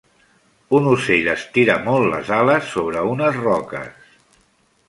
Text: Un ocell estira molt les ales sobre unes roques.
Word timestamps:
Un 0.77 0.87
ocell 0.93 1.29
estira 1.33 1.75
molt 1.89 2.09
les 2.13 2.33
ales 2.39 2.73
sobre 2.73 3.07
unes 3.13 3.39
roques. 3.45 4.13